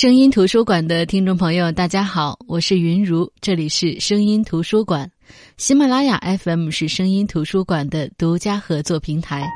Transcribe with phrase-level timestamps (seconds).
[0.00, 5.10] 声音图书馆的听众朋友，大家好，我是云如，这里是声音图书馆，
[5.58, 9.46] 喜马拉雅 FM 是声音图书馆的独家合作平台。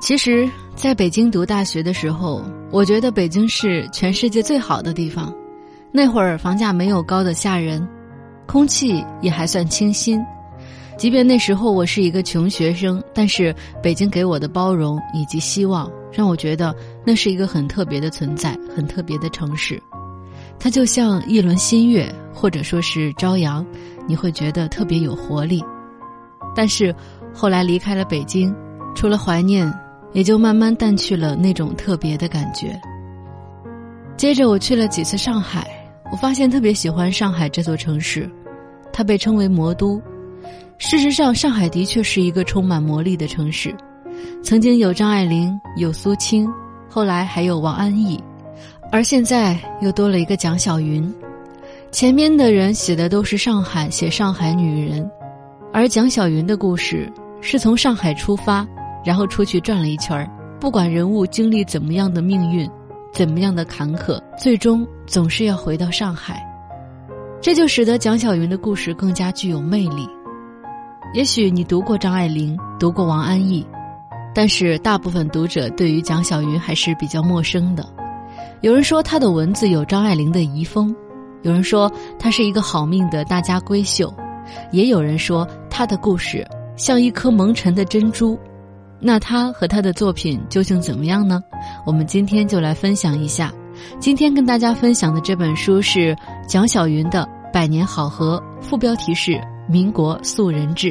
[0.00, 2.40] 其实，在北京读大学的时候，
[2.70, 5.34] 我觉得北京是全世界最好的地方。
[5.90, 7.84] 那会儿房价没有高的吓人，
[8.46, 10.24] 空气也还算清新。
[10.96, 16.74] 即便那时候我是一个穷学生，但是北京给我的包容以及希望，让我觉得
[17.04, 19.80] 那是一个很特别的存在，很特别的城市。
[20.58, 23.66] 它就像一轮新月，或者说是朝阳，
[24.06, 25.62] 你会觉得特别有活力。
[26.54, 26.94] 但是
[27.34, 28.54] 后来离开了北京，
[28.94, 29.70] 除了怀念，
[30.12, 32.80] 也就慢慢淡去了那种特别的感觉。
[34.16, 35.68] 接着我去了几次上海，
[36.12, 38.30] 我发现特别喜欢上海这座城市，
[38.92, 40.00] 它被称为魔都。
[40.78, 43.74] 事实上，上海的确是一个充满魔力的城市。
[44.42, 46.48] 曾经有张爱玲，有苏青，
[46.88, 48.22] 后来还有王安忆，
[48.92, 51.12] 而现在又多了一个蒋小云。
[51.90, 55.08] 前面的人写的都是上海，写上海女人，
[55.72, 57.10] 而蒋小云的故事
[57.40, 58.66] 是从上海出发，
[59.04, 60.28] 然后出去转了一圈儿。
[60.60, 62.68] 不管人物经历怎么样的命运，
[63.12, 66.44] 怎么样的坎坷，最终总是要回到上海。
[67.40, 70.08] 这就使得蒋小云的故事更加具有魅力。
[71.14, 73.64] 也许你读过张爱玲，读过王安忆，
[74.34, 77.86] 但是大部分读者对于蒋小云还是比较陌生的。
[78.62, 80.92] 有人说她的文字有张爱玲的遗风，
[81.42, 84.12] 有人说她是一个好命的大家闺秀，
[84.72, 86.44] 也有人说她的故事
[86.76, 88.36] 像一颗蒙尘的珍珠。
[88.98, 91.40] 那她和她的作品究竟怎么样呢？
[91.86, 93.52] 我们今天就来分享一下。
[94.00, 96.16] 今天跟大家分享的这本书是
[96.48, 99.30] 蒋小云的《百年好合》，副标题是
[99.66, 100.88] 《民国素人志》。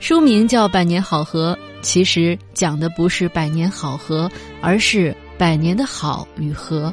[0.00, 4.30] 书名叫《百年好合》，其实讲的不是百年好合，
[4.62, 6.92] 而是百年的好与合。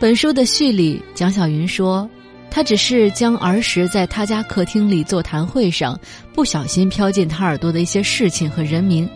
[0.00, 2.08] 本书的序里，蒋小云说，
[2.50, 5.96] 他只是将儿时在他家客厅里座谈会上
[6.34, 9.08] 不小心飘进他耳朵的一些事情和人名，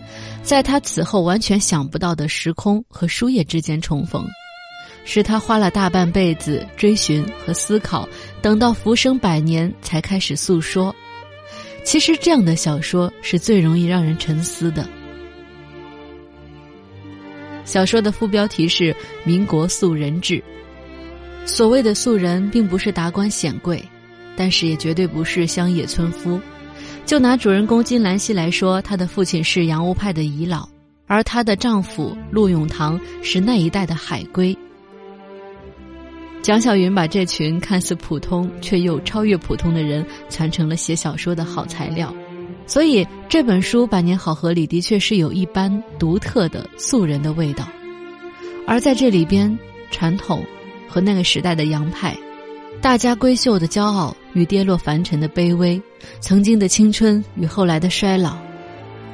[0.45, 4.25] 在他此后完全想不到的时空和书页之间重逢，
[5.05, 8.09] 是他花了大半辈子追寻和思考，
[8.41, 10.95] 等到浮生百年才开始诉说。
[11.85, 14.89] 其实这样的小说是最容易让人沉思的。
[17.65, 18.93] 小说的副标题是
[19.25, 20.35] 《民国素人志》。
[21.45, 23.83] 所谓的素人，并不是达官显贵，
[24.37, 26.41] 但是也绝对不是乡野村夫。
[27.05, 30.69] 就拿主人公金兰溪来说，她的父亲是洋务派的遗老，
[31.09, 34.57] 而她的丈夫陆永堂是那一代的海归。
[36.43, 42.13] 蒋小云把这群看似普通却又超越普通的人传成了写小说的好材料，
[42.67, 47.69] 所以这本书《百年好合》里的确是有一般独特的素人的味道。
[48.67, 49.57] 而在这里边，
[49.93, 50.45] 传统
[50.89, 52.17] 和那个时代的洋派，
[52.81, 55.81] 大家闺秀的骄傲与跌落凡尘的卑微，
[56.19, 58.37] 曾经的青春与后来的衰老，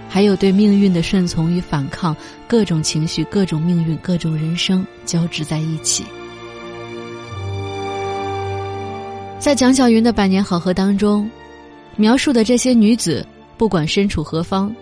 [0.08, 6.04] 还有对命运的顺从与反抗，各种情绪、各种命运、各种人生交织在一起。
[9.38, 11.30] 在蒋小云的《百年好合》当中，
[11.94, 13.24] 描述的这些女子，
[13.56, 14.74] 不管身处何方，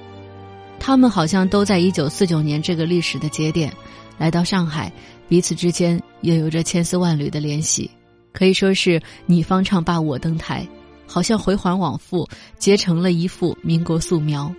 [0.80, 3.70] 她们好像都在一九四九年这个历史的节点，
[4.16, 4.90] 来到上海，
[5.28, 7.90] 彼此之间也有着千丝万缕的联系，
[8.32, 10.66] 可以说是你方唱罢我登台，
[11.06, 12.26] 好像回环往复，
[12.58, 14.50] 结成了一幅民国素描。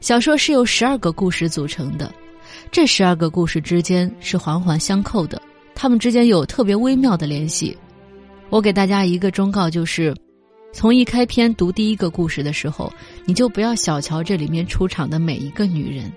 [0.00, 2.14] 小说是由十二个故事组成的，
[2.70, 5.42] 这十二个故事之间是环环相扣的，
[5.74, 7.76] 它们之间有特别微妙的联系。
[8.54, 10.14] 我给大家一个忠告，就是，
[10.72, 12.88] 从一开篇读第一个故事的时候，
[13.24, 16.08] 你就不要小瞧这里面出场的每一个女人，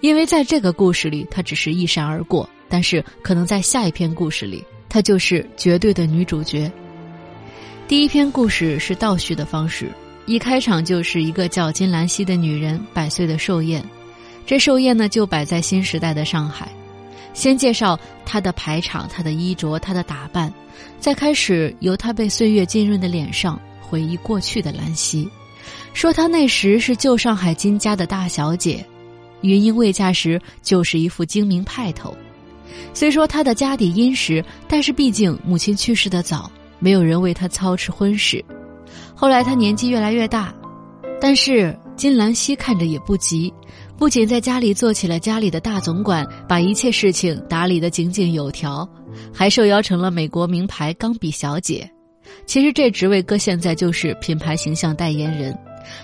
[0.00, 6.72] 因为在这个故事里，她只是一闪而过，但是可能在下一篇故事里，她就是绝对的女主角。
[7.86, 9.90] 第一篇故事是倒叙的方式，
[10.24, 13.84] 一开场就是一个叫金兰溪的女人百岁的寿宴，
[14.46, 16.66] 这寿宴呢就摆在新时代的上海。
[17.34, 20.50] 先介绍她的排场、她的衣着、她的打扮，
[20.98, 25.28] 再开始由她被岁月浸润的脸上回忆过去的兰溪，
[25.92, 28.82] 说她那时是旧上海金家的大小姐，
[29.42, 32.16] 云英未嫁时就是一副精明派头。
[32.94, 38.42] 虽说她的家底殷实，但是毕竟母亲去世的早，没有人为她操持婚事。
[39.14, 40.54] 后来她年纪越来越大，
[41.20, 43.52] 但是金兰溪看着也不急。
[43.96, 48.88] 不仅在家里做起了家里的大总管，把一切事情打理得井井有条，
[49.32, 51.88] 还受邀成了美国名牌钢笔小姐。
[52.44, 55.56] 其实这职位搁现在就是品牌形象代言人，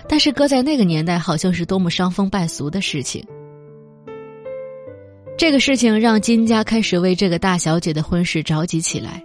[0.07, 3.23] 但是搁在那个年代，好像是多么伤风败俗的事情。
[5.37, 9.23] 这个事情让金家开始为这个大小姐的婚事着急起来。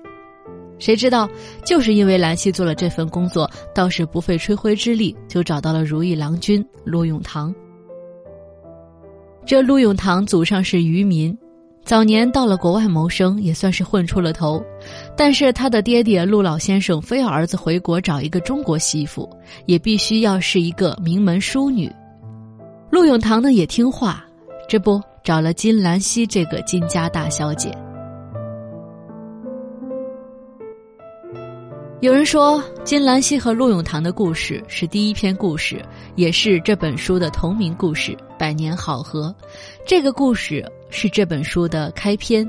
[0.79, 1.29] 谁知道，
[1.65, 7.55] 就是因为兰溪做了这份工作，倒是不费吹灰之力就找到了如意郎君陆永堂。
[9.47, 11.37] 这陆永堂祖上是渔民，
[11.85, 14.61] 早年到了国外谋生，也算是混出了头。
[15.17, 19.31] 但是他的爹爹陆老先生非要儿子回国找一个中国媳妇，
[19.67, 21.89] 也必须要是一个名门淑女。
[22.91, 24.25] 陆永堂呢也听话，
[24.69, 27.71] 这不找了金兰溪这个金家大小姐。
[32.03, 35.83] 有人说，金兰溪和陆永堂的故事是第一篇故事，
[36.15, 39.35] 也是这本书的同名故事《百年好合》。
[39.87, 42.47] 这个故事是这本书的开篇，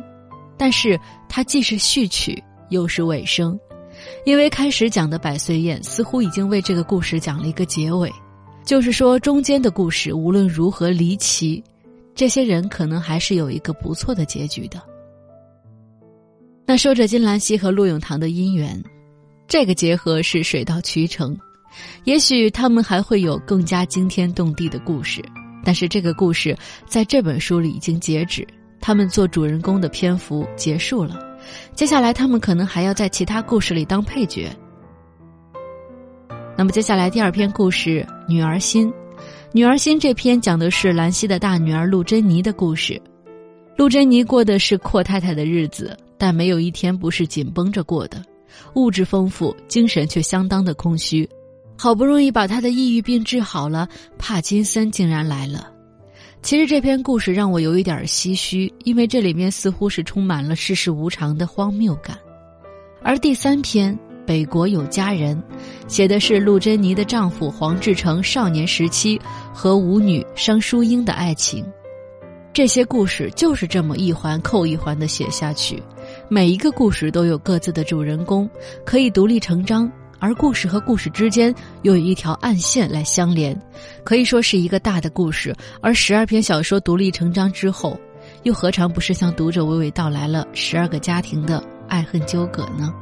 [0.57, 0.99] 但是
[1.29, 3.57] 它既是序曲又是尾声，
[4.25, 8.11] 因为开始讲的百岁宴似乎已经为这个故事讲了一个结尾，
[8.65, 11.63] 就是说中间的故事无论如何离奇，
[12.13, 14.81] 这些人可能还是有一个不错的结局的。
[16.65, 18.83] 那说着金兰溪和陆永堂的姻缘。
[19.47, 21.37] 这个结合是水到渠成，
[22.03, 25.23] 也许他们还会有更加惊天动地的故事，
[25.63, 26.55] 但是这个故事
[26.85, 28.45] 在这本书里已经截止，
[28.81, 31.17] 他们做主人公的篇幅结束了，
[31.73, 34.49] 接下来他们可能还要在其他故事里当配角。
[36.57, 38.89] 那么接下来第二篇故事《女儿心》，
[39.53, 43.01] 《女儿心》这篇讲的是兰溪的大女儿陆珍妮的故事，
[43.77, 48.21] 陆珍妮过的是阔太太的日子，但没有一天不是紧绷着过的。
[48.73, 51.27] 物质丰富，精神却相当的空虚。
[51.77, 53.87] 好不容易把他的抑郁病治好了，
[54.17, 55.71] 帕金森竟然来了。
[56.41, 62.17] 其实这篇故事让我有一点唏嘘，因为这里面似乎是充满了世事无常的荒谬感。
[63.03, 63.93] 而第三篇
[64.25, 65.35] 《北国有佳人》，
[65.87, 69.19] 写的是陆珍妮的丈夫黄志成少年时期
[69.53, 71.65] 和舞女商淑英的爱情。
[72.53, 75.81] 这些故事就是这么一环扣一环的写下去。
[76.29, 78.49] 每一个故事都有各自的主人公，
[78.83, 79.89] 可以独立成章，
[80.19, 83.57] 而故事和故事之间又有一条暗线来相连，
[84.03, 85.55] 可以说是一个大的故事。
[85.79, 87.97] 而十二篇小说独立成章之后，
[88.43, 92.93] 又何尝不是向读者娓娓道来了十二个家庭的爱恨纠葛呢？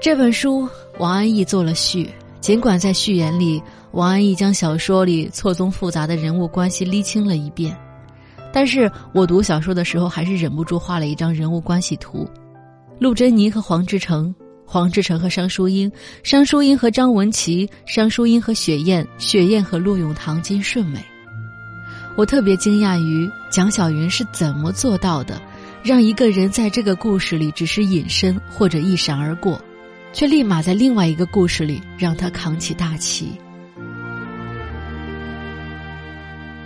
[0.00, 0.68] 这本书
[1.00, 2.08] 王安忆做了序，
[2.40, 3.60] 尽管在序言里，
[3.90, 7.76] 王安忆将小说里错综复杂的人物关系理清了一遍。
[8.56, 12.26] 但是我读小说的时候，还是忍不住画了一张人物关系图：
[12.98, 15.92] 陆珍妮和黄志成，黄志成和商淑英，
[16.22, 21.04] 商淑英和张文琪，商淑英和雪雁，雪雁和陆永堂、金顺美。
[22.16, 25.38] 我特别惊讶于蒋小云是怎么做到的，
[25.82, 29.60] 让一个人在这个故事里只是隐身或者一闪而过，
[30.14, 33.32] 却立马在另外一个故事里让他扛起大旗。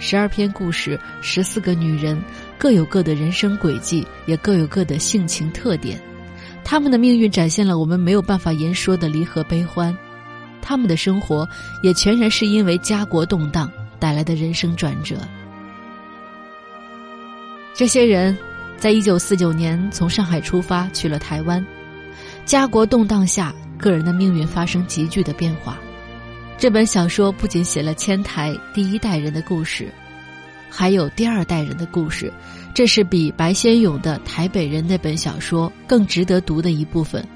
[0.01, 2.21] 十二篇故事，十四个女人，
[2.57, 6.01] 各有各的人生轨迹，也各有各的性情特点。
[6.65, 9.95] 他们的命运展现了我们没有办法言说的离合悲欢，
[10.63, 11.47] 他们的生活
[11.83, 15.17] 也全然是因为家国动荡带来的人生转折。
[17.75, 18.37] 这些人，
[18.79, 21.65] 在一九四九年从上海出发去了台湾，
[22.47, 25.79] 家国动荡下，个人的命运发生急剧的变化。
[26.61, 29.91] 这本小说不仅写了千台第一代人的故事，
[30.69, 32.31] 还有第二代人的故事，
[32.75, 37.27] 这是比白先勇的《台北人》那本小说更值得读的一部分。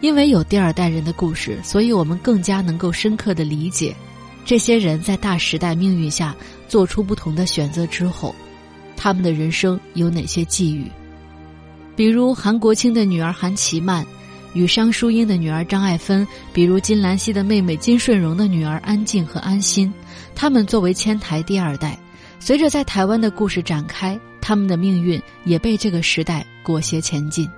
[0.00, 3.94] 因为有第二代人的故事，所以我们更加能够深刻的理解，
[4.44, 6.34] 这些人在大时代命运下
[6.66, 8.34] 做出不同的选择之后，
[8.96, 10.90] 他们的人生有哪些际遇？
[11.94, 14.04] 比如韩国清的女儿韩琦曼。
[14.54, 19.92] 与商淑英的女儿张爱芬，比如金兰熙的妹妹金顺荣的女儿安静和安心，
[20.34, 21.98] 他们作为千台第二代，
[22.38, 27.48] 随着在台湾的故事展开，他们的命运也被这个时代裹挟前进。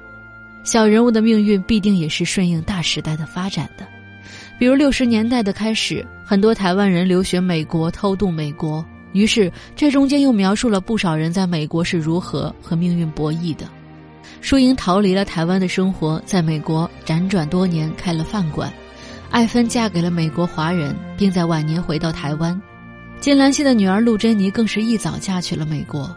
[0.62, 3.86] 小人物的命运必定也是顺应大时代的发展的。
[4.58, 8.82] 比如六十年代的开始，很多台湾人留学美国，偷渡美国，
[9.12, 13.68] 于是这中间又描述了不少人在美国是如何和命运博弈的。
[14.44, 18.70] 淑英逃离了台湾的生活，在美国辗转多年，开了饭馆。
[19.30, 22.60] 艾芬嫁给了美国华人，并在晚年回到台湾。
[23.20, 26.14] 金兰溪的女儿陆珍妮更是一早嫁去了美国。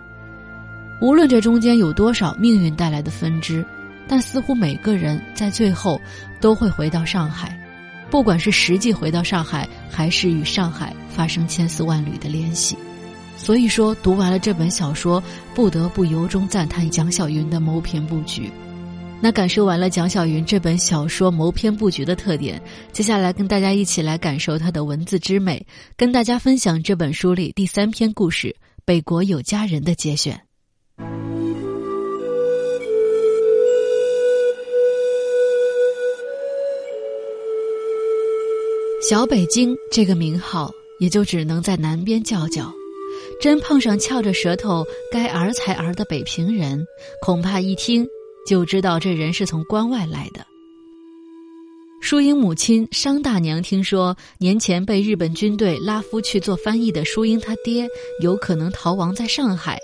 [0.99, 3.65] 无论这中间有多少命运带来的分支，
[4.09, 5.97] 但似乎每个人在最后
[6.41, 7.57] 都会回到上海，
[8.09, 12.77] 不管是实际回到上海，还是与上海发生千丝万缕的联系。
[13.37, 15.23] 所以说，读完了这本小说，
[15.55, 18.51] 不得不由衷赞叹蒋小云的谋篇布局。
[19.19, 25.65] 那感受完了蒋小云这本小说谋篇布局的特点，接下来跟大家一起来感受它的文字之美，
[25.95, 28.49] 跟大家分享这本书里第三篇故事
[28.85, 30.39] 《北国有佳人》的节选。
[39.09, 42.71] 小北京这个名号，也就只能在南边叫叫。
[43.39, 46.85] 真碰上翘着舌头该儿才儿的北平人，
[47.21, 48.07] 恐怕一听。
[48.47, 50.39] 就知道这人是从关外来的。
[51.99, 57.85] 淑英母亲商大娘听说年前被日本军队拉夫去做翻译的淑英他爹
[58.21, 59.77] 有可能逃亡在上海，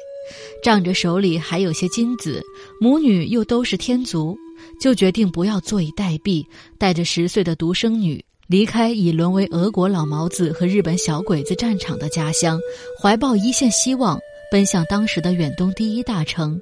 [0.64, 2.42] 仗着手里还有些金子，
[2.80, 4.38] 母女又都是天族，
[4.80, 6.46] 就决定不要坐以待毙，
[6.78, 12.60] 带着十岁的独生女离开已沦为俄国老毛子和日本小鬼子战场的家乡，
[13.02, 14.20] 怀抱一线希望，
[14.52, 16.60] 奔向当时的远东第一大城。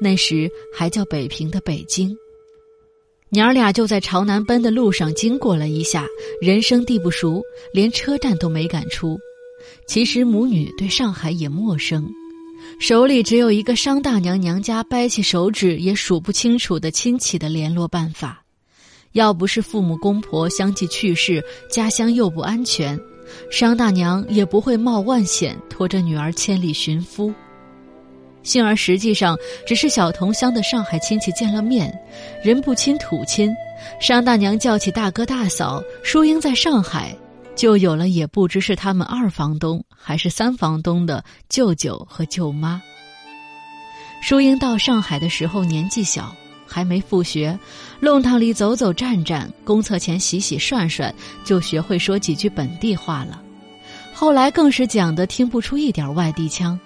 [0.00, 2.14] 那时还叫北平的北京，
[3.30, 6.06] 娘儿俩就在朝南奔的路上经过了一下，
[6.42, 9.18] 人生地不熟，连车站都没敢出。
[9.86, 12.06] 其实母女对上海也陌生，
[12.78, 18.41] 手里只有一个商大娘娘家掰起手指也数不清楚的亲戚的联络办法。
[19.12, 22.98] 要不是父母公婆相继去世，家乡又不安全，
[23.50, 27.32] 商大娘也不会冒万险拖着女儿千里寻夫。
[28.42, 31.96] 幸而实际上只是小同乡的上海亲戚见了面，
[32.42, 33.54] 人不亲土亲，
[34.00, 37.16] 商大娘叫起大哥大嫂，淑英在上海，
[37.54, 42.82] 就有了也不知是他们二房东还是三房东的舅舅和舅妈。
[44.22, 46.34] 淑英到上海的时候年纪小，
[46.72, 47.58] 还没复学，
[48.00, 51.12] 弄堂里走走站站，公厕前洗洗涮涮，
[51.44, 53.40] 就学会说几句本地话了。
[54.14, 56.78] 后来更是讲的听不出一点外地腔。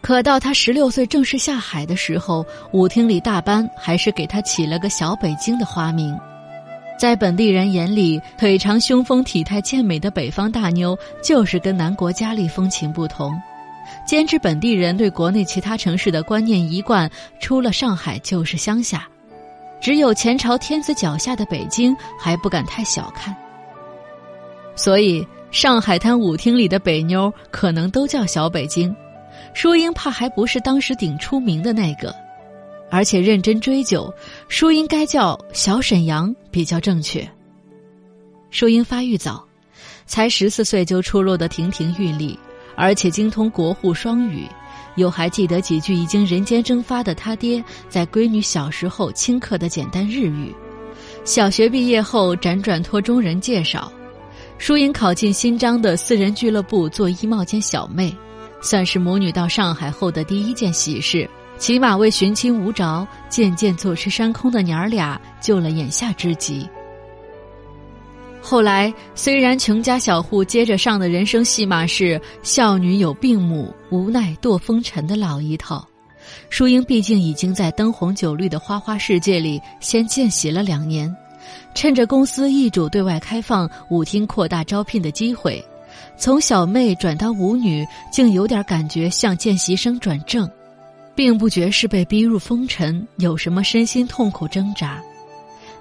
[0.00, 6.16] 可到他十六岁正式下海的时候，舞厅里大班还是给他起了个“小北京”的花名。
[6.98, 13.32] 在本地人眼里，腿长、胸丰、体态健美的北方大妞，就是跟南国佳丽风情不同。
[14.06, 19.08] 兼之本地人对国内其他城市的观念一贯，出了上海就是乡下，
[19.80, 23.34] 只有前朝天子脚下的北京还不敢太小看。
[24.74, 28.94] 所以，上海滩舞厅里的北妞可能都叫小北京。
[29.54, 32.14] 淑英怕还不是当时顶出名的那个，
[32.90, 34.12] 而且认真追究，
[34.48, 37.26] 淑英该叫小沈阳比较正确。
[38.50, 39.42] 淑英发育早，
[40.04, 42.38] 才十四岁就出落得亭亭玉立，
[42.76, 44.46] 而且精通国沪双语，
[44.96, 50.54] 又还记得几句已经人间蒸发的他爹在闺女小时候轻刻的简单日语。
[51.24, 53.90] 小学毕业后辗转托中人介绍，
[54.58, 58.14] 淑英考进新章的私人俱乐部做衣帽间小妹。
[58.62, 61.28] 算是母女到上海后的第一件喜事，
[61.58, 66.68] 起码为寻亲无着、渐渐坐吃山空的娘儿俩救了眼下之急。
[68.48, 75.84] 后来虽然穷家小户接着上的人生戏码是孝女有病母，无奈堕风尘的老一套，
[76.48, 81.12] 淑英毕竟已经在灯红酒绿的花花世界里先见习了两年，
[81.74, 85.60] 趁着公司易主对外开放舞厅扩大招聘的机会。
[86.16, 90.48] 从小妹转到舞女，竟有点感觉像见习生转正，
[91.16, 95.02] 并不觉是被逼入风尘，有什么身心痛苦挣扎。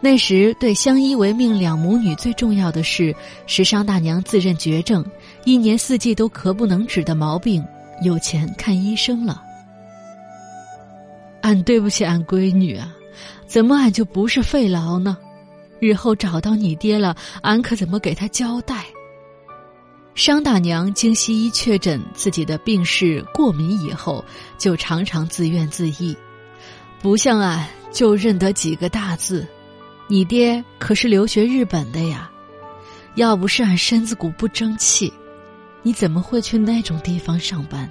[0.02, 3.16] 那时对相依为命两母女最重要的事，
[3.48, 5.04] 是商大娘自认绝症，
[5.46, 7.66] 一年四季都咳不能止的毛病，
[8.04, 9.42] 有钱看医生了。
[11.42, 12.94] 俺对不起俺闺女啊，
[13.48, 15.18] 怎么俺就不是肺痨呢？
[15.80, 18.86] 日后找到你爹了，俺可怎么给他交代？
[20.14, 24.24] 商大娘经西医确诊自己的病是过敏以后，
[24.58, 26.16] 就常常自怨自艾，
[27.02, 29.46] 不像俺就认得几个大字。
[30.08, 32.30] 你爹可是留学日本的呀，
[33.16, 35.12] 要不是俺身子骨不争气，
[35.82, 37.90] 你怎么会去那种地方上班？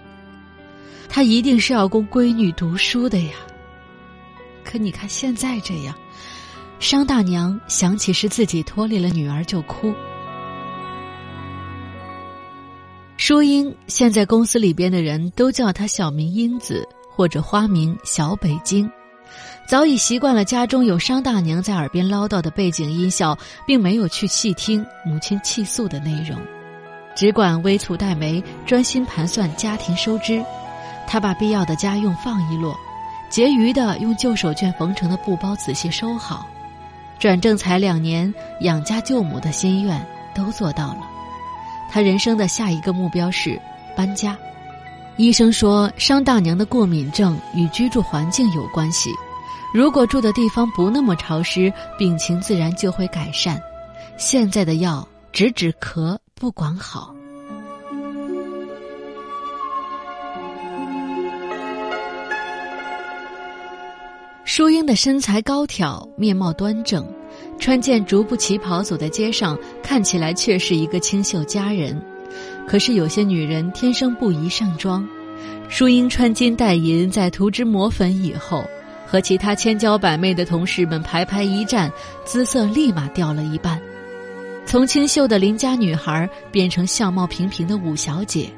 [1.09, 3.35] 他一定是要供闺女读书的呀。
[4.64, 5.94] 可你看现在这样，
[6.80, 9.92] 商大娘想起是自己拖累了女儿就哭。
[13.16, 18.90] 淑英现在公司里边的人都叫她小名英子或者花名小北京，
[19.66, 26.38] 早已习惯了家中有商大娘在耳边唠叨的背景音效，并没有去细听母亲泣诉的内容，
[27.16, 30.44] 只管微蹙黛眉，专心盘算家庭收支。
[31.06, 32.76] 他把必要的家用放一摞，
[33.30, 36.47] 结余的用旧手绢缝成的布包仔细收好。
[37.18, 40.99] 转正才两年，养家救母的心愿都做到了。
[41.90, 43.59] 他人生的下一个目标是
[43.97, 44.37] 搬家。
[45.16, 49.11] 医生说，商大娘的过敏症与居住环境有关系。
[49.74, 53.60] 如果住的地方不那么潮湿，病情自然就会改善。
[54.16, 57.12] 现在的药只止咳，不管好。
[64.44, 67.04] 淑英的身材高挑，面貌端正，
[67.58, 72.00] 穿件竹布旗袍走在街上，看起来却是一个清秀佳人。
[72.68, 75.04] 可是有些女人天生不宜上妆，
[75.68, 78.64] 淑英穿金戴银，在涂脂抹粉以后，
[79.06, 81.90] 和其他千娇百媚的同事们排排一站，
[82.25, 83.80] 姿色立马掉了一半，
[84.66, 88.50] 从清秀的邻家女孩变成相貌平平的五小姐。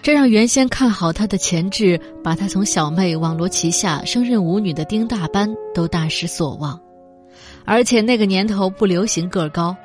[0.00, 6.80] 这让原先看好她的潜质，把她从小妹网罗旗下升任舞女的丁大班都大失所望。
[7.64, 9.76] 而且那个年头不流行个高，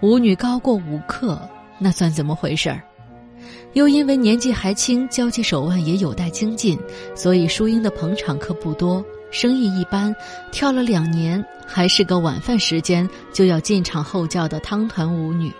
[0.00, 1.38] 舞女高过舞客，
[1.78, 2.80] 那算怎么回事儿？
[3.74, 6.78] 又因为年纪还轻，交际手腕也有待精进，
[7.14, 10.14] 所以淑英的捧场客不多，生意一般。
[10.50, 15.52] 跳了两年，还是个晚饭时间就要进场后叫的汤团舞女。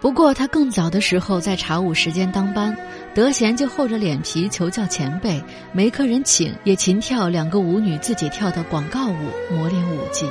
[0.00, 2.76] 不过，他更早的时候在茶舞时间当班，
[3.14, 5.42] 得闲就厚着脸皮求教前辈，
[5.72, 10.24] 没客人请也勤跳两个舞女自己跳的广告舞，磨练舞技。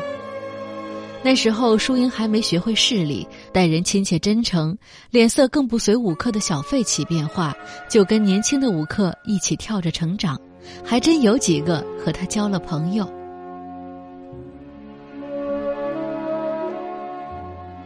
[1.27, 4.77] 那时候，淑英还没学会势利，待人亲切真诚，
[5.12, 7.53] 脸色更不随舞客的小费起变化，
[7.89, 10.39] 就跟年轻的舞客一起跳着成长，
[10.86, 13.05] 还真有几个和他交了朋友。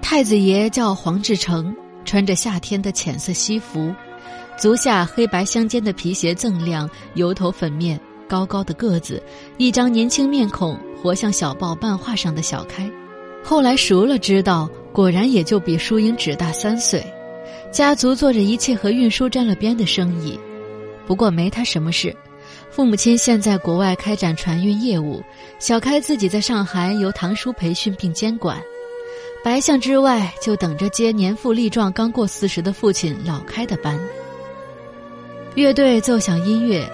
[0.04, 3.92] 太子爷叫黄志成，穿着夏天的浅色西服，
[4.56, 9.20] 足下黑白相间的皮鞋锃亮，油头粉面，高高的个子，
[9.58, 12.88] 一张年轻面孔，活像小报漫画上的小开。
[13.44, 17.04] 后来熟了知道，果然也就比淑英只大三岁。
[17.72, 20.40] 家族做着一切和运输沾了边的生意，
[21.08, 22.16] 不过没他什么事。
[22.70, 25.22] 父母亲现在国外开展船运业务，
[25.60, 28.62] 小开自己在上海由堂叔培训并监管。
[29.44, 34.00] 白象之外，就等着接年富力壮、刚过四十的父亲老开的班。
[35.56, 36.88] 乐队奏响音乐，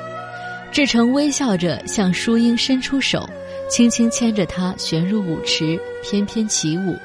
[0.71, 3.27] 志成微笑着向淑英伸出手，
[3.69, 6.95] 轻轻牵着她旋入舞池，翩翩起舞。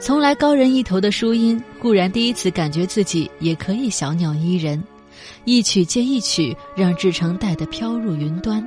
[0.00, 4.82] 从来高人一头的淑英，固然第一次感觉自己也可以小鸟依人，
[5.44, 8.66] 一曲接一曲，让志成带得飘入云端。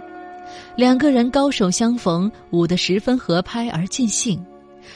[0.75, 4.43] 两个人高手相逢，舞得十分合拍而尽兴。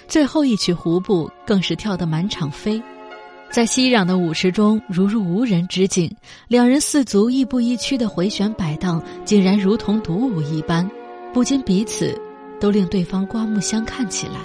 [0.07, 2.81] 最后一曲胡步更是跳得满场飞，
[3.49, 6.13] 在熙攘的舞池中如入无人之境，
[6.47, 10.89] 两人四足亦步亦趋的回旋摆荡，竟然如同独舞一般，
[11.33, 12.19] 不禁彼此
[12.65, 14.39] 都令对方刮目相看起来。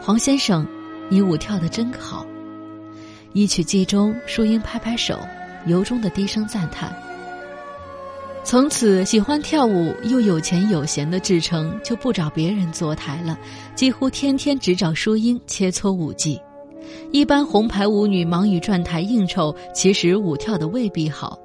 [0.00, 0.66] 黄先生，
[1.10, 2.24] 你舞跳得真好。
[3.34, 5.18] 一曲记中，淑英拍拍手，
[5.66, 6.90] 由衷的低声赞叹。
[8.42, 13.38] 从此，喜欢跳舞又有钱有闲的志成就不找别人坐台了，
[13.74, 16.40] 几乎天天只找淑英切磋舞技。
[17.12, 21.38] 一般红牌舞女忙于转台应酬，其实舞跳的未必好，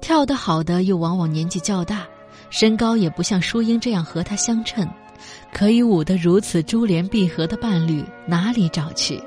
[0.00, 2.04] 跳得好的又往往年纪较大，
[2.50, 4.84] 身高也不像淑英这样和她相称。
[5.52, 9.22] 可以舞得如此珠联璧合的伴侣哪里找去？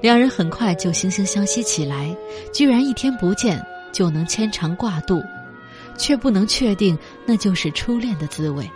[0.00, 2.16] 两人很快就惺惺相惜起来，
[2.52, 5.22] 居然一天不见就能牵肠挂肚。
[5.98, 8.70] 却不能确定那就是初恋的滋味。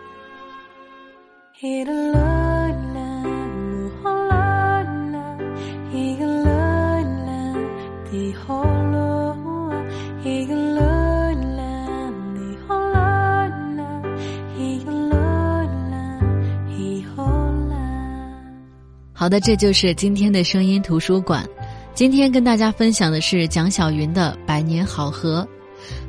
[19.22, 21.48] 好的，这就是今天的声音图书馆。
[21.94, 25.46] 今天跟大家分享的是蒋小云的《百年好合》。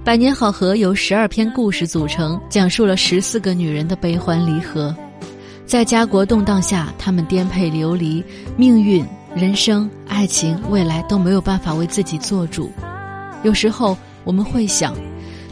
[0.04, 4.96] 百年好合由十二篇故事组成，讲述了十四个女人的悲欢离合。
[5.64, 8.24] 在家国动荡下，她们颠沛流离，
[8.58, 12.72] 命运、人生、爱情、未来都没有办法为自己做主。
[13.44, 14.92] 有时候我们会想，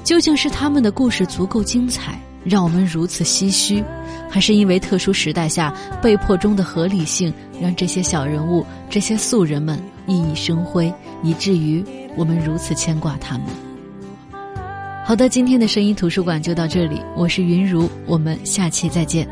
[0.03, 3.83] 究竟是他们的故事足够精彩，让我们如此唏嘘，
[4.31, 10.91] 还是因为特殊时代下被迫中的合理性，让这些小人物、这些素人们熠熠生辉，
[11.21, 11.83] 以至于
[12.15, 13.47] 我们如此牵挂他们？
[15.03, 19.27] 好的，今天的声音图书馆就到这里，我是云如，我们下期再见。